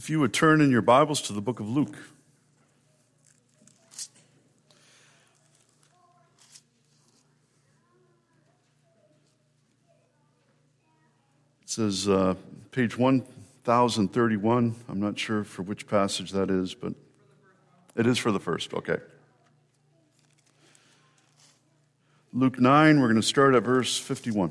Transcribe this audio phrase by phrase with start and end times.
[0.00, 1.94] If you would turn in your Bibles to the book of Luke.
[11.62, 12.34] It says uh,
[12.72, 14.74] page 1031.
[14.88, 16.94] I'm not sure for which passage that is, but
[17.94, 18.72] it is for the first.
[18.72, 18.96] Okay.
[22.32, 24.50] Luke 9, we're going to start at verse 51.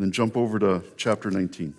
[0.00, 1.74] Then jump over to chapter 19.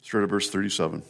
[0.00, 1.02] Start at verse 37.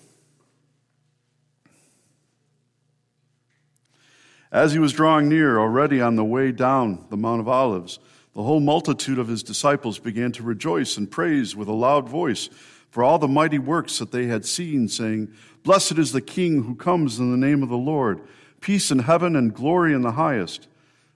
[4.50, 8.00] As he was drawing near, already on the way down the Mount of Olives,
[8.34, 12.48] the whole multitude of his disciples began to rejoice and praise with a loud voice
[12.91, 16.75] for all the mighty works that they had seen, saying, Blessed is the King who
[16.75, 18.20] comes in the name of the Lord,
[18.61, 20.69] peace in heaven and glory in the highest.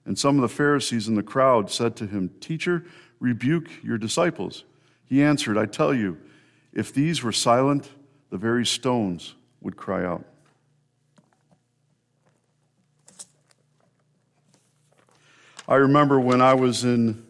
[0.05, 2.85] And some of the Pharisees in the crowd said to him, Teacher,
[3.21, 4.65] rebuke your disciples.
[5.05, 6.19] He answered, I tell you,
[6.73, 7.91] if these were silent,
[8.31, 10.25] the very stones would cry out.
[15.69, 17.25] I remember when I was in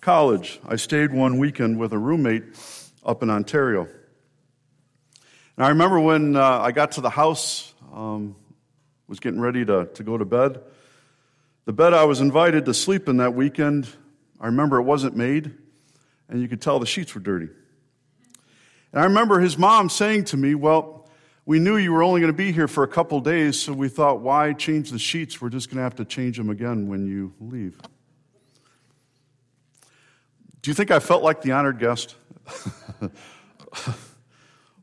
[0.00, 2.44] college, I stayed one weekend with a roommate
[3.04, 3.88] up in Ontario.
[5.60, 8.34] And I remember when uh, I got to the house, um,
[9.08, 10.58] was getting ready to, to go to bed.
[11.66, 13.86] The bed I was invited to sleep in that weekend,
[14.40, 15.52] I remember it wasn't made,
[16.30, 17.48] and you could tell the sheets were dirty.
[18.94, 21.06] And I remember his mom saying to me, Well,
[21.44, 23.90] we knew you were only going to be here for a couple days, so we
[23.90, 25.42] thought, why change the sheets?
[25.42, 27.78] We're just going to have to change them again when you leave.
[30.62, 32.14] Do you think I felt like the honored guest?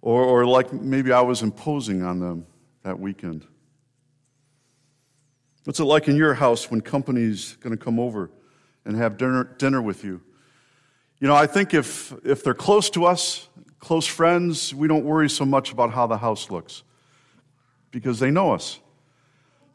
[0.02, 2.46] or, or like maybe I was imposing on them
[2.84, 3.46] that weekend?
[5.64, 8.32] What's it like in your house when company's going to come over
[8.86, 10.22] and have dinner, dinner with you?
[11.20, 13.50] You know, I think if, if they're close to us,
[13.80, 16.84] close friends, we don't worry so much about how the house looks
[17.92, 18.80] because they know us.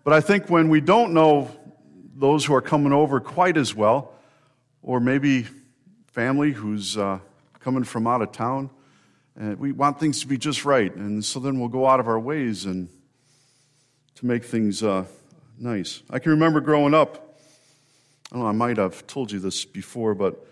[0.05, 1.51] But I think when we don't know
[2.15, 4.15] those who are coming over quite as well,
[4.83, 5.47] or maybe
[6.07, 7.19] family who's uh,
[7.61, 8.71] coming from out of town,
[9.37, 10.95] and we want things to be just right.
[10.95, 12.89] And so then we'll go out of our ways and
[14.17, 15.05] to make things uh,
[15.59, 16.03] nice.
[16.11, 17.39] I can remember growing up,
[18.31, 20.47] I don't know, I might have told you this before, but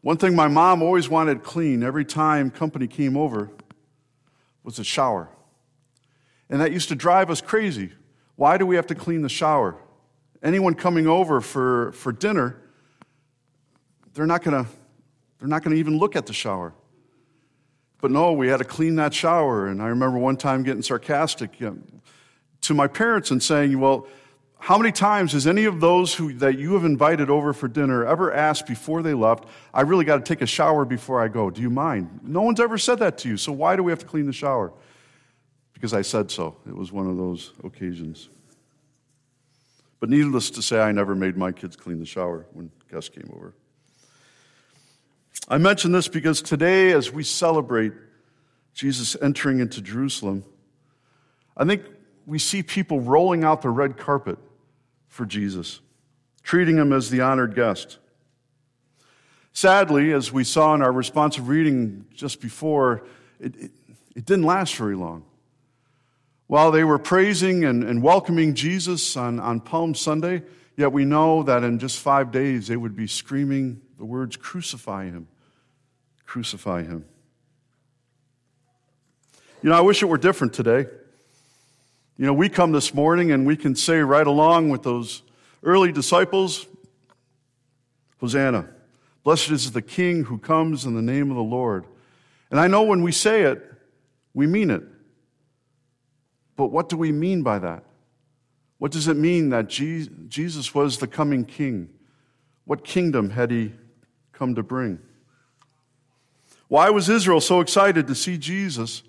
[0.00, 3.50] one thing my mom always wanted clean every time company came over
[4.64, 5.28] was a shower.
[6.50, 7.92] And that used to drive us crazy.
[8.36, 9.76] Why do we have to clean the shower?
[10.42, 12.60] Anyone coming over for, for dinner,
[14.14, 14.68] they're not to
[15.38, 16.72] they're not to even look at the shower.
[18.02, 19.68] But no, we had to clean that shower.
[19.68, 24.08] And I remember one time getting sarcastic to my parents and saying, Well,
[24.58, 28.04] how many times has any of those who, that you have invited over for dinner
[28.04, 31.48] ever asked before they left, I really got to take a shower before I go?
[31.48, 32.20] Do you mind?
[32.24, 33.36] No one's ever said that to you.
[33.36, 34.72] So why do we have to clean the shower?
[35.72, 36.56] Because I said so.
[36.66, 38.30] It was one of those occasions.
[40.00, 43.30] But needless to say, I never made my kids clean the shower when guests came
[43.34, 43.54] over.
[45.48, 47.92] I mention this because today, as we celebrate
[48.74, 50.44] Jesus entering into Jerusalem,
[51.56, 51.82] I think
[52.26, 54.38] we see people rolling out the red carpet
[55.08, 55.80] for Jesus,
[56.42, 57.98] treating him as the honored guest.
[59.52, 63.04] Sadly, as we saw in our responsive reading just before,
[63.38, 63.70] it, it,
[64.16, 65.24] it didn't last very long.
[66.46, 70.42] While they were praising and, and welcoming Jesus on, on Palm Sunday,
[70.76, 75.04] yet we know that in just five days they would be screaming the words, Crucify
[75.06, 75.28] him,
[76.26, 77.04] crucify him.
[79.62, 80.86] You know, I wish it were different today.
[82.16, 85.22] You know, we come this morning and we can say right along with those
[85.62, 86.66] early disciples,
[88.18, 88.68] Hosanna.
[89.24, 91.86] Blessed is the King who comes in the name of the Lord.
[92.50, 93.62] And I know when we say it,
[94.34, 94.82] we mean it.
[96.56, 97.84] But what do we mean by that?
[98.82, 101.88] What does it mean that Jesus was the coming King?
[102.64, 103.74] What kingdom had he
[104.32, 104.98] come to bring?
[106.66, 109.04] Why was Israel so excited to see Jesus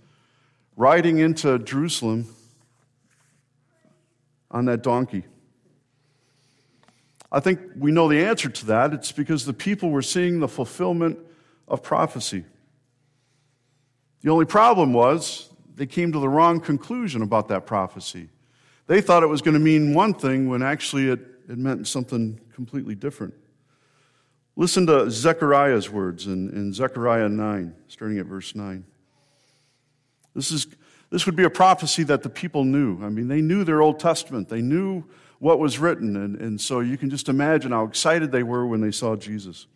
[0.76, 2.28] riding into Jerusalem
[4.52, 5.24] on that donkey?
[7.32, 8.94] I think we know the answer to that.
[8.94, 11.18] It's because the people were seeing the fulfillment
[11.68, 12.46] of prophecy.
[14.22, 18.30] The only problem was they came to the wrong conclusion about that prophecy.
[18.88, 21.20] They thought it was going to mean one thing when actually it,
[21.50, 23.34] it meant something completely different.
[24.56, 28.84] Listen to Zechariah's words in, in Zechariah 9, starting at verse 9.
[30.36, 30.68] This, is,
[31.10, 33.04] this would be a prophecy that the people knew.
[33.04, 35.04] I mean, they knew their Old Testament, they knew
[35.40, 36.16] what was written.
[36.16, 39.68] And, and so you can just imagine how excited they were when they saw Jesus.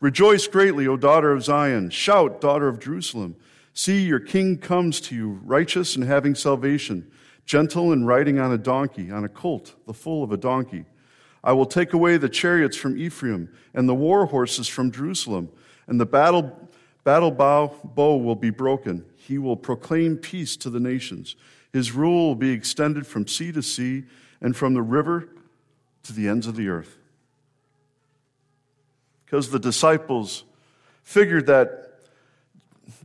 [0.00, 1.90] Rejoice greatly, O daughter of Zion.
[1.90, 3.36] Shout, daughter of Jerusalem.
[3.74, 7.10] See, your king comes to you, righteous and having salvation,
[7.50, 10.84] gentle and riding on a donkey, on a colt, the foal of a donkey.
[11.42, 15.50] I will take away the chariots from Ephraim and the war horses from Jerusalem,
[15.88, 16.70] and the battle,
[17.02, 19.04] battle bow, bow will be broken.
[19.16, 21.34] He will proclaim peace to the nations.
[21.72, 24.04] His rule will be extended from sea to sea
[24.40, 25.28] and from the river
[26.04, 26.98] to the ends of the earth.
[29.26, 30.44] Because the disciples
[31.02, 31.98] figured that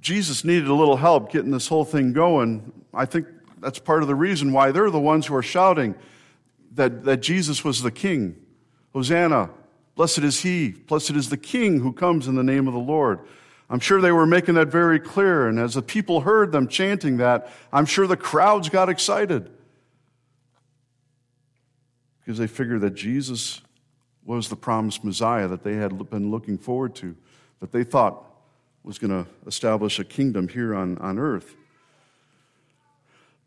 [0.01, 3.25] Jesus needed a little help getting this whole thing going, I think
[3.65, 5.95] that's part of the reason why they're the ones who are shouting
[6.75, 8.35] that, that Jesus was the king.
[8.93, 9.49] Hosanna,
[9.95, 13.21] blessed is he, blessed is the king who comes in the name of the Lord.
[13.67, 15.47] I'm sure they were making that very clear.
[15.47, 19.49] And as the people heard them chanting that, I'm sure the crowds got excited
[22.19, 23.61] because they figured that Jesus
[24.23, 27.15] was the promised Messiah that they had been looking forward to,
[27.61, 28.25] that they thought
[28.83, 31.55] was going to establish a kingdom here on, on earth.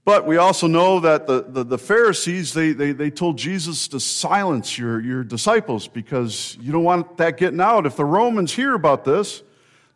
[0.08, 4.00] But we also know that the, the, the, Pharisees, they, they, they told Jesus to
[4.00, 7.84] silence your, your disciples because you don't want that getting out.
[7.84, 9.42] If the Romans hear about this,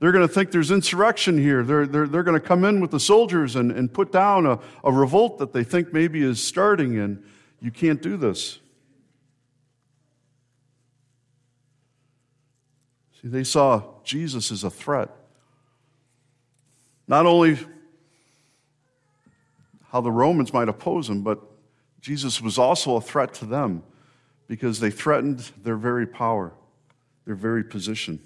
[0.00, 1.62] they're going to think there's insurrection here.
[1.62, 4.58] They're, they're, they're going to come in with the soldiers and, and put down a,
[4.84, 7.24] a revolt that they think maybe is starting, and
[7.62, 8.58] you can't do this.
[13.22, 15.08] See, they saw Jesus as a threat.
[17.08, 17.56] Not only
[19.92, 21.38] how the Romans might oppose him, but
[22.00, 23.82] Jesus was also a threat to them
[24.48, 26.54] because they threatened their very power,
[27.26, 28.18] their very position.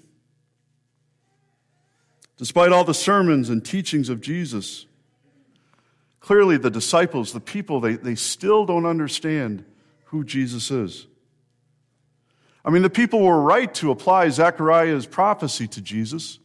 [2.37, 4.85] Despite all the sermons and teachings of Jesus,
[6.21, 9.65] clearly the disciples, the people, they, they still don't understand
[10.05, 11.05] who Jesus is.
[12.63, 16.39] I mean, the people were right to apply Zechariah's prophecy to Jesus.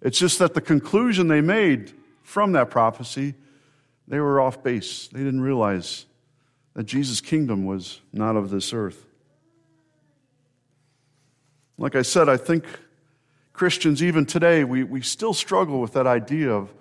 [0.00, 1.92] It's just that the conclusion they made
[2.22, 3.34] from that prophecy,
[4.06, 5.08] they were off base.
[5.08, 6.06] They didn't realize
[6.74, 9.06] that Jesus' kingdom was not of this earth.
[11.78, 12.64] Like I said, I think
[13.52, 16.72] Christians, even today, we, we still struggle with that idea of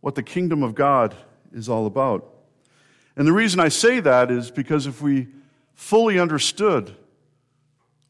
[0.00, 1.14] what the kingdom of God
[1.52, 2.28] is all about.
[3.16, 5.28] And the reason I say that is because if we
[5.74, 6.94] fully understood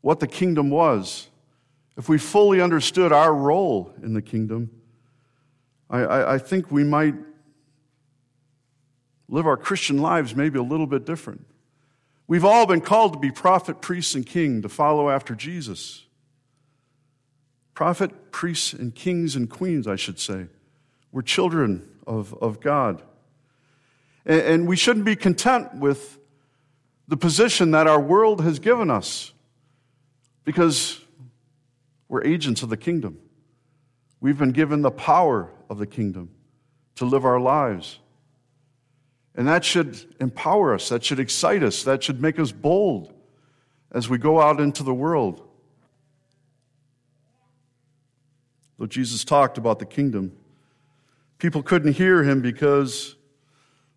[0.01, 1.29] what the kingdom was,
[1.97, 4.71] if we fully understood our role in the kingdom,
[5.91, 7.15] I, I, I think we might
[9.29, 11.47] live our Christian lives maybe a little bit different.
[12.27, 16.05] We've all been called to be prophet, priest, and king, to follow after Jesus.
[17.75, 20.47] Prophet, priests, and kings and queens, I should say.
[21.13, 23.03] We're children of, of God.
[24.25, 26.19] And, and we shouldn't be content with
[27.09, 29.33] the position that our world has given us
[30.45, 31.01] because
[32.09, 33.19] we're agents of the kingdom.
[34.21, 36.31] We've been given the power of the kingdom
[36.97, 37.99] to live our lives.
[39.35, 43.13] And that should empower us, that should excite us, that should make us bold
[43.91, 45.43] as we go out into the world.
[48.79, 50.37] Though Jesus talked about the kingdom,
[51.39, 53.17] people couldn't hear him because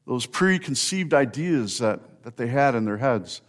[0.06, 3.42] those preconceived ideas that, that they had in their heads.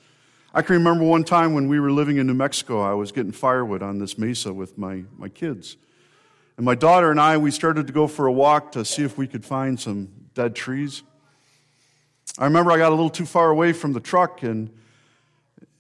[0.52, 3.33] I can remember one time when we were living in New Mexico, I was getting
[3.33, 5.76] firewood on this mesa with my, my kids.
[6.57, 9.16] And my daughter and I, we started to go for a walk to see if
[9.16, 11.02] we could find some dead trees.
[12.38, 14.71] I remember I got a little too far away from the truck, and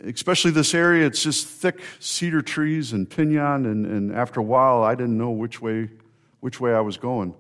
[0.04, 4.82] especially this area, it's just thick cedar trees and pinyon, and, and after a while,
[4.82, 5.88] I didn't know which way,
[6.40, 7.32] which way I was going.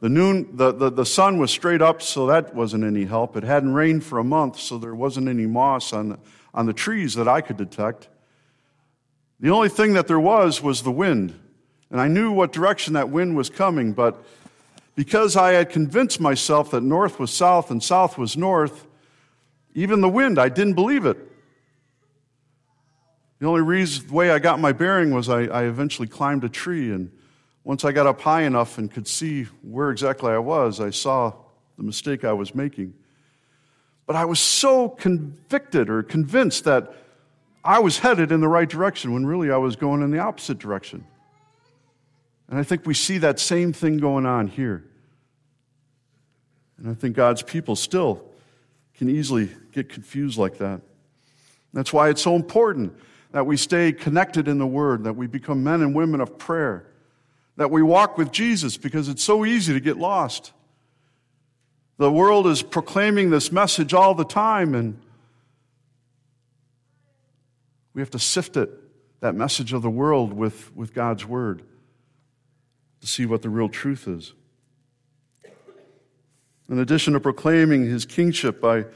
[0.00, 3.34] The, noon, the, the, the sun was straight up, so that wasn't any help.
[3.34, 6.18] It hadn't rained for a month, so there wasn't any moss on,
[6.52, 8.08] on the trees that I could detect.
[9.40, 11.40] The only thing that there was was the wind.
[11.90, 14.22] And I knew what direction that wind was coming, but
[14.94, 18.86] because I had convinced myself that north was south and south was north,
[19.74, 21.18] even the wind, I didn't believe it.
[23.40, 26.48] The only reason, the way I got my bearing was I, I eventually climbed a
[26.48, 27.10] tree and
[27.64, 31.32] once I got up high enough and could see where exactly I was, I saw
[31.76, 32.94] the mistake I was making.
[34.06, 36.94] But I was so convicted or convinced that
[37.64, 40.58] I was headed in the right direction when really I was going in the opposite
[40.58, 41.06] direction.
[42.48, 44.84] And I think we see that same thing going on here.
[46.78, 48.24] And I think God's people still
[48.96, 50.80] can easily get confused like that.
[51.72, 52.96] That's why it's so important
[53.32, 56.86] that we stay connected in the Word, that we become men and women of prayer,
[57.56, 60.52] that we walk with Jesus because it's so easy to get lost.
[61.96, 65.00] The world is proclaiming this message all the time, and
[67.94, 68.70] we have to sift it,
[69.20, 71.62] that message of the world, with, with God's Word
[73.04, 74.32] to see what the real truth is.
[76.70, 78.86] In addition to proclaiming his kingship by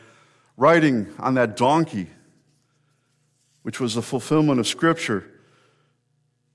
[0.57, 2.07] riding on that donkey,
[3.65, 5.31] which was the fulfillment of Scripture,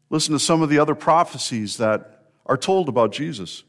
[0.10, 3.62] listen to some of the other prophecies that are told about Jesus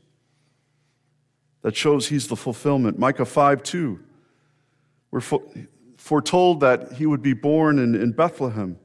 [1.61, 2.99] that shows he's the fulfillment.
[2.99, 4.01] Micah 5 2.
[5.11, 5.21] We're
[5.99, 8.79] foretold that he would be born in, in Bethlehem.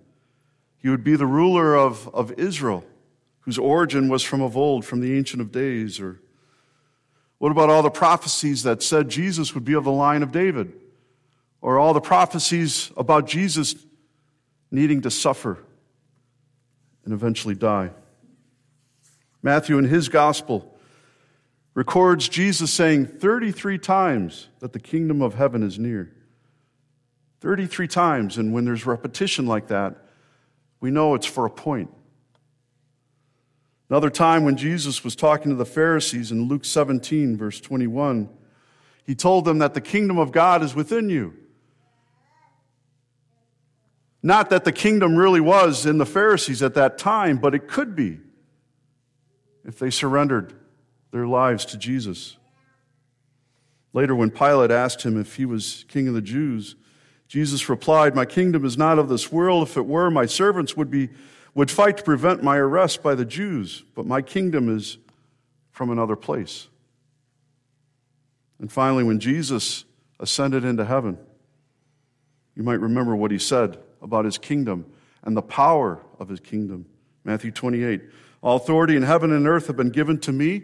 [0.78, 2.84] He would be the ruler of, of Israel,
[3.42, 6.00] whose origin was from of old, from the Ancient of Days.
[6.00, 6.20] Or
[7.38, 10.74] what about all the prophecies that said Jesus would be of the line of David?
[11.62, 13.76] Or all the prophecies about Jesus
[14.72, 15.58] needing to suffer
[17.04, 17.92] and eventually die?
[19.42, 20.78] Matthew, in his gospel,
[21.74, 26.14] records Jesus saying 33 times that the kingdom of heaven is near.
[27.40, 29.96] 33 times, and when there's repetition like that,
[30.82, 31.90] we know it's for a point.
[33.90, 38.30] Another time when Jesus was talking to the Pharisees in Luke 17, verse 21,
[39.04, 41.34] he told them that the kingdom of God is within you.
[44.22, 47.96] Not that the kingdom really was in the Pharisees at that time, but it could
[47.96, 48.20] be
[49.66, 50.54] if they surrendered
[51.12, 52.38] their lives to Jesus.
[53.94, 56.76] Later, when Pilate asked him if he was king of the Jews,
[57.28, 59.68] Jesus replied, My kingdom is not of this world.
[59.68, 61.10] If it were, my servants would, be,
[61.60, 64.98] would fight to prevent my arrest by the Jews, but my kingdom is
[65.72, 66.70] from another place.
[68.60, 69.84] And finally, when Jesus
[70.22, 71.18] ascended into heaven,
[72.56, 74.86] you might remember what he said about his kingdom
[75.22, 76.86] and the power of his kingdom.
[77.26, 78.04] Matthew 28
[78.42, 80.64] All authority in heaven and earth have been given to me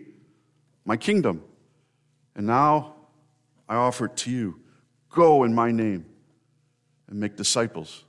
[0.85, 1.43] my kingdom.
[2.37, 2.95] And now
[3.67, 4.61] I offer it to you.
[5.09, 6.05] Go in my name
[7.09, 8.05] and make disciples.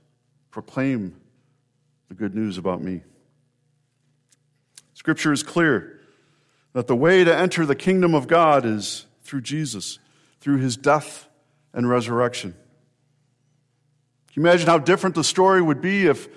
[0.51, 1.19] Proclaim
[2.07, 3.01] the good news about me.
[4.93, 5.99] Scripture is clear
[6.73, 9.99] that the way to enter the kingdom of God is through Jesus,
[10.39, 11.27] through his death
[11.73, 12.51] and resurrection.
[14.33, 16.27] Can you imagine how different the story would be if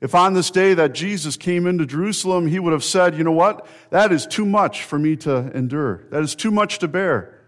[0.00, 3.32] if on this day that Jesus came into Jerusalem, he would have said, You know
[3.32, 3.66] what?
[3.90, 6.04] That is too much for me to endure.
[6.10, 7.38] That is too much to bear.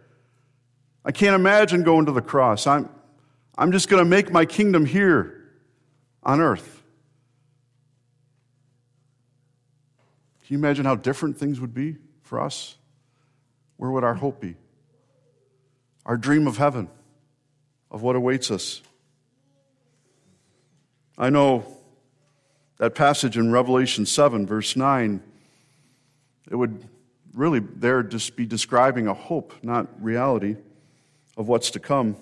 [1.05, 2.67] I can't imagine going to the cross.
[2.67, 2.89] I'm,
[3.57, 5.43] I'm just going to make my kingdom here
[6.23, 6.82] on earth.
[10.53, 12.77] You imagine how different things would be for us?
[13.77, 14.57] Where would our hope be?
[16.05, 16.89] Our dream of heaven,
[17.91, 18.83] of what awaits us.
[21.17, 21.65] I know
[22.79, 25.23] that passage in Revelation 7, verse 9,
[26.51, 26.89] it would
[27.35, 30.57] really there just be describing a hope, not reality,
[31.37, 32.17] of what's to come.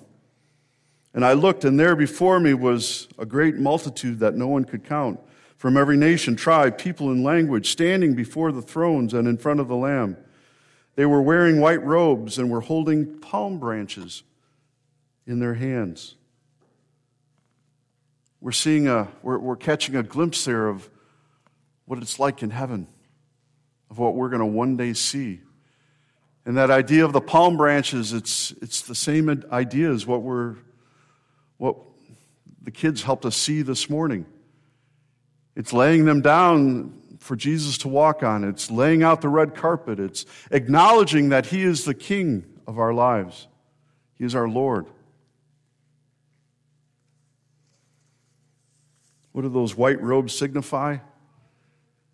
[1.13, 4.85] And I looked, and there before me was a great multitude that no one could
[4.85, 5.19] count,
[5.61, 9.67] from every nation, tribe, people, and language, standing before the thrones and in front of
[9.67, 10.17] the Lamb.
[10.95, 14.23] They were wearing white robes and were holding palm branches
[15.27, 16.15] in their hands
[18.41, 20.89] we're seeing a, we're, we're catching a glimpse there of
[21.85, 22.87] what it's like in heaven,
[23.89, 25.41] of what we're going to one day see.
[26.43, 30.55] And that idea of the palm branches, it's, it's the same idea as what we're,
[31.57, 31.77] what
[32.63, 34.25] the kids helped us see this morning.
[35.55, 38.43] It's laying them down for Jesus to walk on.
[38.43, 39.99] It's laying out the red carpet.
[39.99, 43.47] It's acknowledging that He is the King of our lives.
[44.15, 44.87] He is our Lord.
[49.31, 50.97] What do those white robes signify?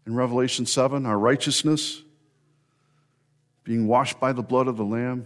[0.06, 2.02] In Revelation 7, our righteousness,
[3.64, 5.26] being washed by the blood of the Lamb.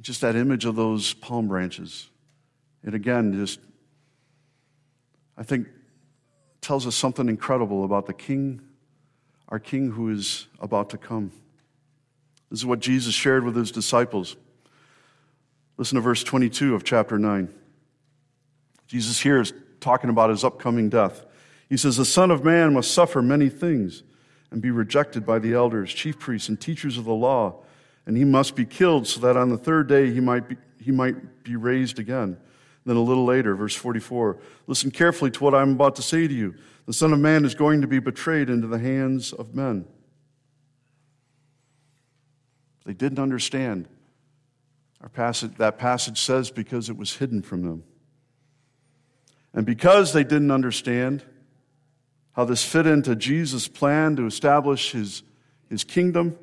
[0.00, 2.08] Just that image of those palm branches.
[2.84, 3.58] And again, just,
[5.38, 5.68] I think,
[6.60, 8.60] tells us something incredible about the King,
[9.48, 11.30] our King who is about to come.
[12.50, 14.36] This is what Jesus shared with his disciples.
[15.76, 17.54] Listen to verse 22 of chapter 9.
[18.88, 21.24] Jesus here is talking about his upcoming death.
[21.68, 24.02] He says, The Son of Man must suffer many things
[24.50, 27.62] and be rejected by the elders, chief priests, and teachers of the law,
[28.06, 30.90] and he must be killed so that on the third day he might be, he
[30.90, 32.38] might be raised again.
[32.88, 36.32] Then a little later, verse 44 Listen carefully to what I'm about to say to
[36.32, 36.54] you.
[36.86, 39.84] The Son of Man is going to be betrayed into the hands of men.
[42.86, 43.88] They didn't understand.
[45.02, 47.84] Our passage, that passage says because it was hidden from them.
[49.52, 51.22] And because they didn't understand
[52.32, 55.22] how this fit into Jesus' plan to establish his,
[55.68, 56.38] his kingdom,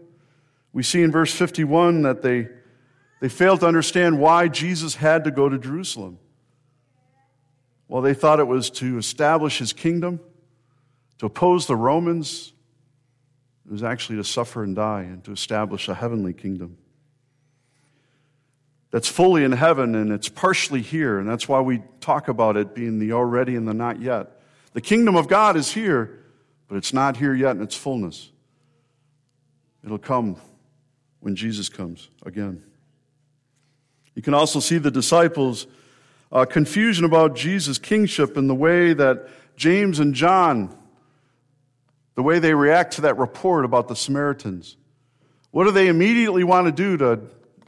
[0.73, 2.49] we see in verse 51 that they,
[3.19, 6.19] they failed to understand why Jesus had to go to Jerusalem.
[7.87, 10.19] Well, they thought it was to establish his kingdom,
[11.19, 12.53] to oppose the Romans.
[13.65, 16.77] It was actually to suffer and die and to establish a heavenly kingdom
[18.95, 21.19] that's fully in heaven and it's partially here.
[21.19, 24.39] And that's why we talk about it being the already and the not yet.
[24.71, 26.23] The kingdom of God is here,
[26.69, 28.31] but it's not here yet in its fullness.
[29.83, 30.37] It'll come
[31.19, 32.63] when Jesus comes again.
[34.13, 35.67] You can also see the disciples'
[36.31, 40.75] uh, confusion about Jesus' kingship and the way that James and John,
[42.15, 44.77] the way they react to that report about the Samaritans.
[45.51, 47.21] What do they immediately want to do to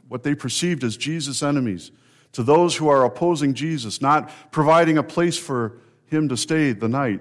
[0.08, 1.92] what they perceived as Jesus' enemies,
[2.32, 6.88] to those who are opposing Jesus, not providing a place for him to stay the
[6.88, 7.20] night.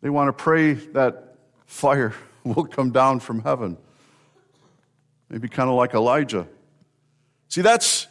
[0.00, 2.14] They want to pray that fire
[2.44, 3.76] will come down from heaven.
[5.28, 6.46] Maybe kind of like Elijah.
[7.48, 8.06] See, that's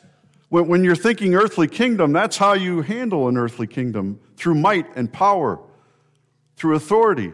[0.50, 5.12] when, you're thinking earthly kingdom, that's how you handle an earthly kingdom through might and
[5.12, 5.60] power,
[6.56, 7.34] through authority.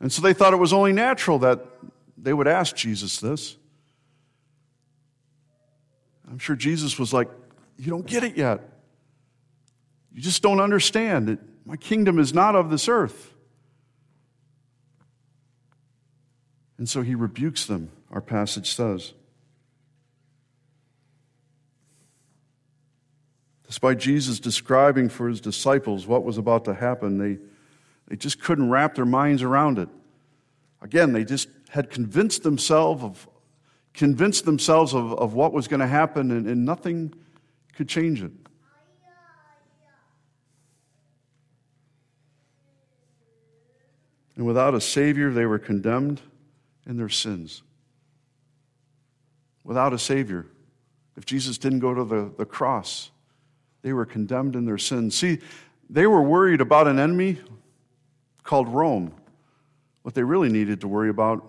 [0.00, 1.66] And so they thought it was only natural that
[2.16, 3.56] they would ask Jesus this.
[6.30, 7.28] I'm sure Jesus was like,
[7.76, 8.60] You don't get it yet.
[10.12, 13.32] You just don't understand that my kingdom is not of this earth.
[16.78, 19.12] And so he rebukes them, our passage says.
[23.70, 27.38] Despite Jesus describing for his disciples what was about to happen, they,
[28.08, 29.88] they just couldn't wrap their minds around it.
[30.82, 33.28] Again, they just had convinced themselves of
[33.94, 37.14] convinced themselves of, of what was going to happen, and, and nothing
[37.76, 38.32] could change it.
[44.34, 46.20] And without a Savior, they were condemned
[46.88, 47.62] in their sins.
[49.62, 50.46] Without a Savior,
[51.16, 53.12] if Jesus didn't go to the, the cross,
[53.82, 55.14] they were condemned in their sins.
[55.14, 55.38] See,
[55.88, 57.38] they were worried about an enemy
[58.42, 59.14] called Rome.
[60.02, 61.46] What they really needed to worry about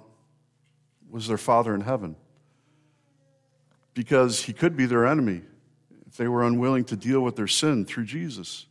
[1.09, 2.15] was their Father in heaven
[3.93, 5.41] because he could be their enemy
[6.07, 8.65] if they were unwilling to deal with their sin through Jesus.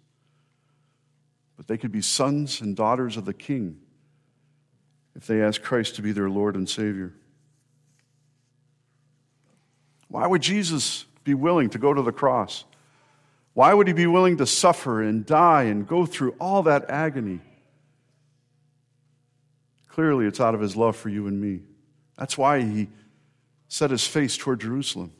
[1.57, 3.79] But they could be sons and daughters of the King
[5.15, 7.13] if they ask Christ to be their Lord and Savior.
[10.09, 12.65] Why would Jesus be willing to go to the cross?
[13.61, 17.41] Why would he be willing to suffer and die and go through all that agony?
[19.91, 21.61] Clearly, it's out of his love for you and me.
[22.17, 22.89] That's why he
[23.69, 25.13] set his face toward Jerusalem.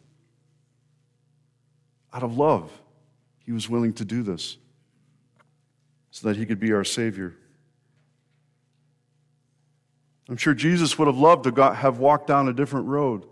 [2.15, 2.73] Out of love,
[3.45, 4.57] he was willing to do this
[6.11, 7.37] so that he could be our Savior.
[10.31, 13.27] I'm sure Jesus would have loved to have walked down a different road.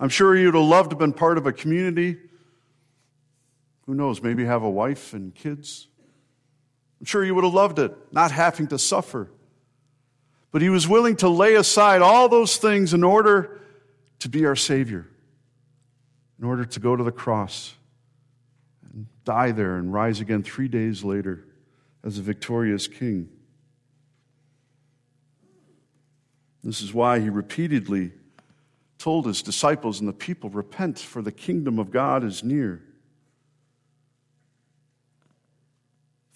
[0.00, 2.16] I'm sure he would have loved to have been part of a community.
[3.88, 5.88] Who knows, maybe have a wife and kids.
[7.00, 9.30] I'm sure you would have loved it, not having to suffer.
[10.52, 13.62] But he was willing to lay aside all those things in order
[14.18, 15.08] to be our Savior,
[16.38, 17.74] in order to go to the cross
[18.92, 21.46] and die there and rise again three days later
[22.04, 23.30] as a victorious King.
[26.62, 28.12] This is why he repeatedly
[28.98, 32.82] told his disciples and the people, Repent, for the kingdom of God is near.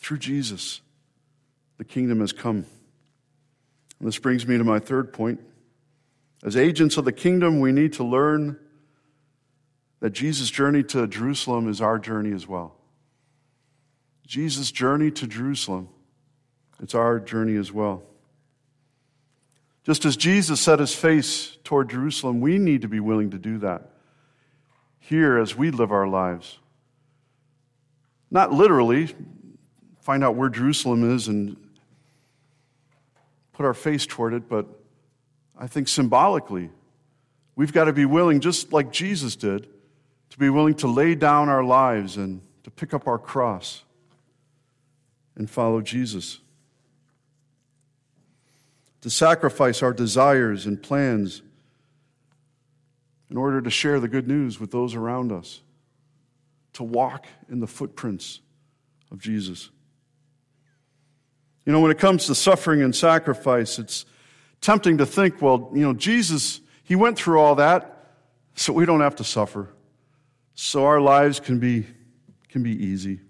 [0.03, 0.81] Through Jesus,
[1.79, 2.67] the kingdom has come.
[4.01, 5.41] And this brings me to my third point.
[6.43, 8.59] As agents of the kingdom, we need to learn
[10.01, 12.75] that Jesus' journey to Jerusalem is our journey as well.
[14.27, 15.89] Jesus' journey to Jerusalem,
[16.83, 18.03] it's our journey as well.
[19.85, 23.59] Just as Jesus set his face toward Jerusalem, we need to be willing to do
[23.59, 23.91] that
[24.99, 26.59] here as we live our lives.
[28.33, 29.15] Not literally,
[30.03, 31.57] find out where Jerusalem is and
[33.53, 34.67] put our face toward it, but
[35.59, 36.71] I think symbolically,
[37.57, 39.69] we've got to be willing, just like Jesus did,
[40.31, 43.85] to be willing to lay down our lives and to pick up our cross
[45.37, 46.41] and follow Jesus.
[49.03, 51.43] to sacrifice our desires and plans
[53.31, 55.61] in order to share the good news with those around us,
[56.73, 58.41] to walk in the footprints
[59.11, 59.71] of Jesus.
[61.65, 64.05] You know, when it comes to suffering and sacrifice, it's
[64.61, 68.15] tempting to think, well, you know, Jesus, he went through all that
[68.55, 69.69] so we don't have to suffer.
[70.55, 71.87] So our lives can be,
[72.49, 73.21] can be easy.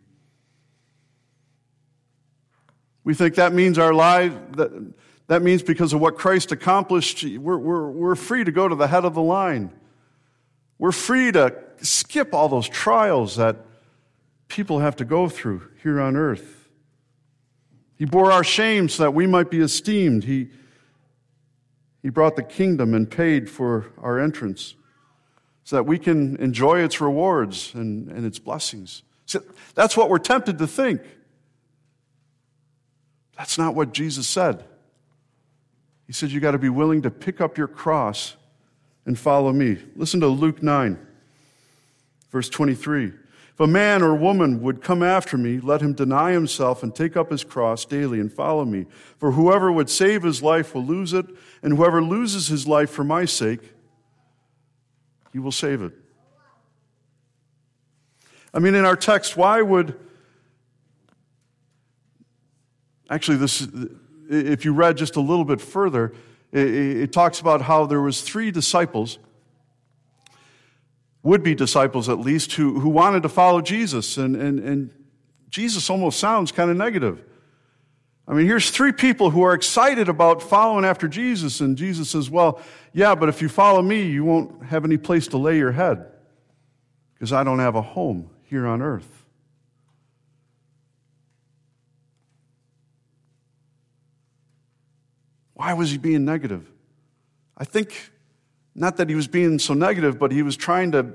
[3.05, 4.95] We think that means our lives, that,
[5.27, 8.87] that means because of what Christ accomplished, we're, we're, we're free to go to the
[8.87, 9.73] head of the line.
[10.79, 13.57] We're free to skip all those trials that
[14.49, 16.62] people have to go through here on earth.
[18.03, 20.25] He bore our shame so that we might be esteemed.
[20.25, 20.49] He,
[22.03, 24.75] he brought the kingdom and paid for our entrance
[25.62, 29.05] so that we can enjoy its rewards and, and its blessings.
[29.27, 29.38] See,
[29.77, 31.01] that's what we're tempted to think.
[33.38, 34.65] That's not what Jesus said.
[36.09, 38.35] He said, You got to be willing to pick up your cross
[39.07, 39.79] and follow me.
[39.95, 40.99] Listen to Luke 9,
[42.33, 43.12] verse 23.
[43.55, 47.19] If a man or woman would come after me, let him deny himself and take
[47.19, 48.87] up his cross daily and follow me.
[49.19, 51.27] For whoever would save his life will lose it,
[51.62, 53.61] and whoever loses his life for my sake,
[55.33, 55.93] he will save it.
[58.55, 59.99] I mean, in our text, why would.
[63.11, 63.69] Actually, this,
[64.31, 66.15] if you read just a little bit further,
[66.53, 69.19] it, it talks about how there was three disciples
[71.23, 74.17] would be disciples at least, who, who wanted to follow Jesus.
[74.17, 74.91] And, and, and
[75.49, 77.25] Jesus almost sounds kind of negative.
[78.27, 82.31] I mean, here's three people who are excited about following after Jesus, and Jesus says,
[82.31, 82.61] Well,
[82.93, 86.07] yeah, but if you follow me, you won't have any place to lay your head
[87.15, 89.25] because I don't have a home here on earth.
[95.55, 96.69] Why was he being negative?
[97.57, 98.11] I think
[98.75, 101.15] not that he was being so negative, but he was trying to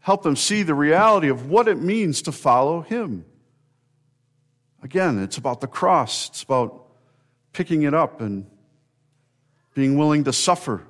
[0.00, 3.24] help them see the reality of what it means to follow him.
[4.82, 6.86] Again, it's about the cross, it's about
[7.52, 8.46] picking it up and
[9.74, 10.86] being willing to suffer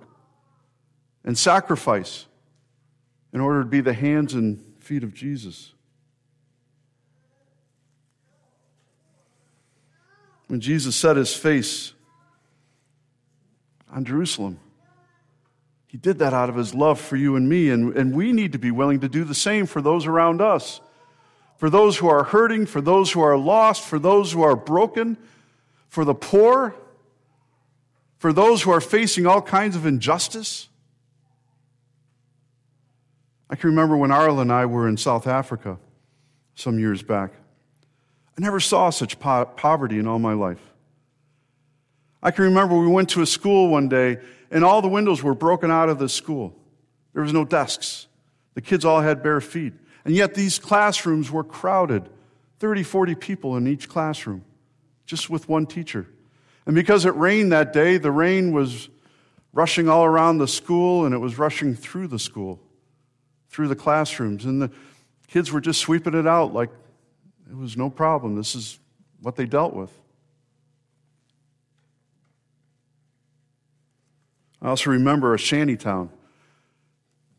[1.25, 2.27] and sacrifice
[3.33, 5.73] in order to be the hands and feet of Jesus.
[10.49, 11.93] When Jesus set his face
[13.93, 14.59] on Jerusalem,
[15.91, 18.53] he did that out of his love for you and me, and, and we need
[18.53, 20.81] to be willing to do the same for those around us.
[21.57, 25.19] For those who are hurting, for those who are lost, for those who are broken,
[25.89, 26.77] for the poor,
[28.19, 30.69] for those who are facing all kinds of injustice.
[33.51, 35.77] I can remember when Arla and I were in South Africa
[36.55, 37.33] some years back.
[38.39, 40.63] I never saw such po- poverty in all my life.
[42.23, 44.19] I can remember we went to a school one day
[44.51, 46.57] and all the windows were broken out of the school.
[47.13, 48.07] There was no desks.
[48.55, 49.73] The kids all had bare feet.
[50.05, 52.09] And yet these classrooms were crowded
[52.59, 54.45] 30, 40 people in each classroom,
[55.07, 56.07] just with one teacher.
[56.67, 58.89] And because it rained that day, the rain was
[59.53, 62.61] rushing all around the school and it was rushing through the school,
[63.49, 64.45] through the classrooms.
[64.45, 64.71] And the
[65.29, 66.71] kids were just sweeping it out like
[67.49, 68.37] it was no problem.
[68.37, 68.79] This is
[69.21, 69.91] what they dealt with.
[74.63, 76.11] I also remember a shanty town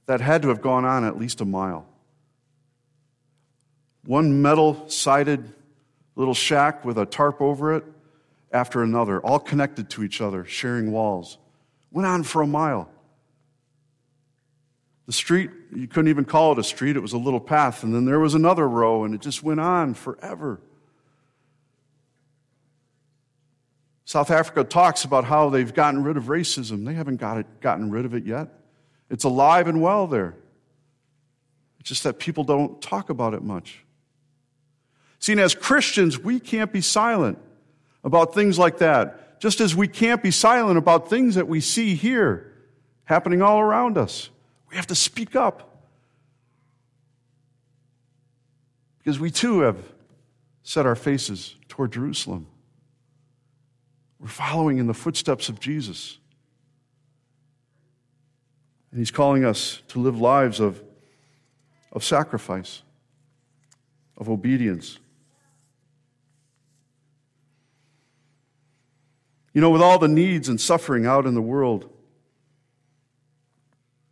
[0.08, 1.86] that had to have gone on at least a mile.
[4.06, 5.54] One metal sided
[6.16, 7.86] little shack with a tarp over it
[8.52, 11.38] after another, all connected to each other, sharing walls.
[11.92, 12.90] Went on for a mile.
[15.06, 17.84] The street, you couldn't even call it a street, it was a little path.
[17.84, 20.60] And then there was another row, and it just went on forever.
[24.12, 26.86] South Africa talks about how they've gotten rid of racism.
[26.86, 28.50] They haven't got it, gotten rid of it yet.
[29.10, 30.36] It's alive and well there.
[31.80, 33.86] It's just that people don't talk about it much.
[35.20, 37.40] See, as Christians, we can't be silent
[38.04, 41.96] about things like that, just as we can't be silent about things that we see
[41.96, 42.52] here
[43.06, 44.30] happening all around us.
[44.70, 45.86] We have to speak up.
[48.98, 49.78] Because we too have
[50.64, 52.48] set our faces toward Jerusalem.
[54.22, 56.20] We're following in the footsteps of Jesus.
[58.92, 60.82] And he's calling us to live lives of,
[61.92, 62.84] of sacrifice,
[64.18, 65.00] of obedience.
[69.54, 71.92] You know, with all the needs and suffering out in the world,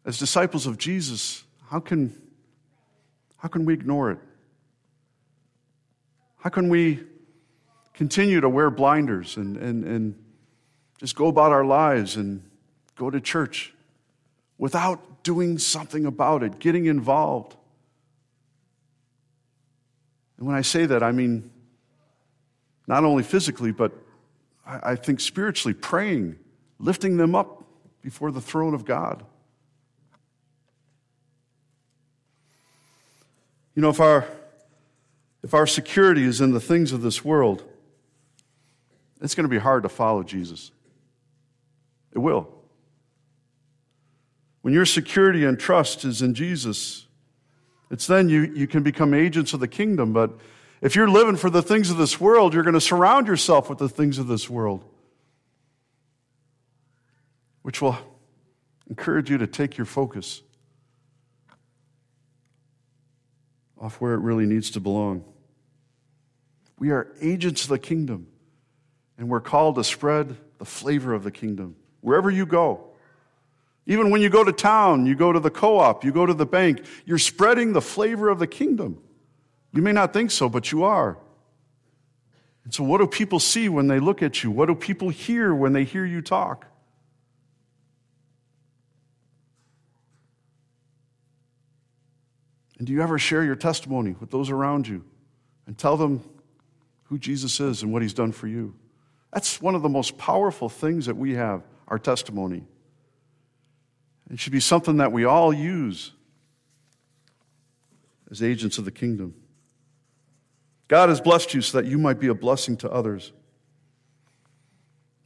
[0.06, 2.19] as disciples of Jesus, how can,
[3.38, 4.17] how can we ignore it?
[6.38, 7.04] How can we
[8.00, 10.16] continue to wear blinders and, and, and
[11.00, 12.42] just go about our lives and
[12.96, 13.74] go to church
[14.58, 17.58] without doing something about it, getting involved.
[20.38, 21.52] And when I say that, I mean
[22.88, 23.92] not only physically, but
[24.66, 26.40] I, think spiritually, praying,
[26.80, 27.66] lifting them up
[28.02, 29.26] before the throne of God.
[33.76, 34.26] You know, if our,
[35.44, 37.66] if our security is in the things of this world,
[39.21, 40.71] it's going to be hard to follow Jesus.
[42.13, 42.47] It will.
[44.62, 47.08] When your security and trust is in Jesus,
[47.89, 50.13] it's then you, you can become agents of the kingdom.
[50.13, 50.32] But
[50.82, 53.79] if you're living for the things of this world, you're going to surround yourself with
[53.79, 54.84] the things of this world,
[57.62, 57.97] which will
[58.89, 60.41] encourage you to take your focus
[63.79, 65.23] off where it really needs to belong.
[66.77, 68.27] We are agents of the kingdom,
[69.19, 72.86] and we're called to spread the flavor of the kingdom wherever you go.
[73.86, 76.34] Even when you go to town, you go to the co op, you go to
[76.34, 79.01] the bank, you're spreading the flavor of the kingdom.
[79.73, 81.17] You may not think so, but you are.
[82.63, 84.51] And so, what do people see when they look at you?
[84.51, 86.65] What do people hear when they hear you talk?
[92.77, 95.03] And do you ever share your testimony with those around you
[95.67, 96.23] and tell them
[97.05, 98.75] who Jesus is and what he's done for you?
[99.32, 102.63] That's one of the most powerful things that we have our testimony.
[104.32, 106.12] It should be something that we all use
[108.30, 109.34] as agents of the kingdom.
[110.88, 113.32] God has blessed you so that you might be a blessing to others.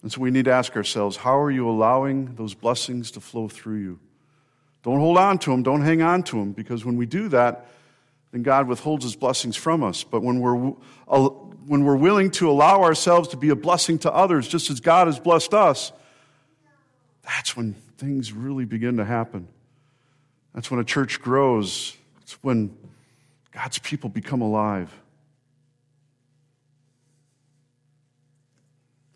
[0.01, 3.47] And so we need to ask ourselves how are you allowing those blessings to flow
[3.47, 3.99] through you?
[4.83, 7.67] Don't hold on to them, don't hang on to them, because when we do that,
[8.33, 10.03] then God withholds his blessings from us.
[10.03, 14.47] But when we're, when we're willing to allow ourselves to be a blessing to others,
[14.47, 15.91] just as God has blessed us,
[17.21, 19.47] that's when things really begin to happen.
[20.55, 21.95] That's when a church grows.
[22.23, 22.75] It's when
[23.51, 24.91] God's people become alive.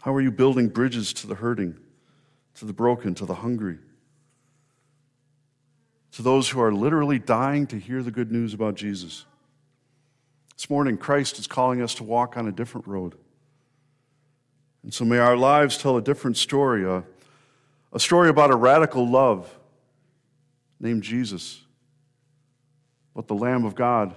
[0.03, 1.75] How are you building bridges to the hurting,
[2.53, 3.79] to the broken, to the hungry?
[6.17, 9.27] To those who are literally dying to hear the good news about Jesus.
[10.55, 13.13] This morning, Christ is calling us to walk on a different road.
[14.81, 17.03] And so may our lives tell a different story, a,
[17.93, 19.55] a story about a radical love
[20.79, 21.61] named Jesus,
[23.13, 24.15] but the Lamb of God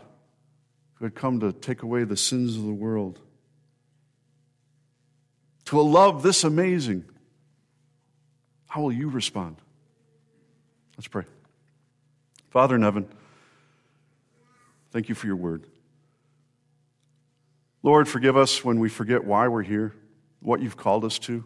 [0.95, 3.19] who had come to take away the sins of the world.
[5.67, 7.05] To a love this amazing,
[8.69, 9.57] how will you respond?
[10.97, 11.25] Let's pray.
[12.51, 13.09] Father in heaven,
[14.91, 15.67] thank you for your word.
[17.83, 19.95] Lord, forgive us when we forget why we're here,
[20.41, 21.45] what you've called us to.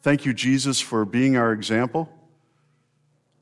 [0.00, 2.08] Thank you, Jesus, for being our example.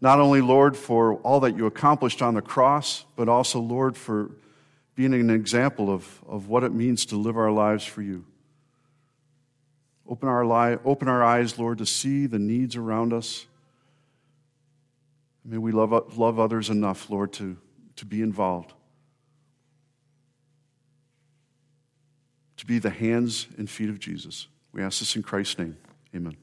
[0.01, 4.33] Not only, Lord, for all that you accomplished on the cross, but also, Lord, for
[4.97, 8.25] being an example of, of what it means to live our lives for you.
[10.07, 13.47] Open our, li- open our eyes, Lord, to see the needs around us.
[15.51, 17.57] May we love, love others enough, Lord, to,
[17.97, 18.73] to be involved.
[22.59, 24.47] To be the hands and feet of Jesus.
[24.71, 25.77] We ask this in Christ's name.
[26.15, 26.37] Amen.